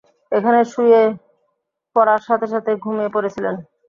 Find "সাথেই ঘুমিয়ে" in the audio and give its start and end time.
2.53-3.13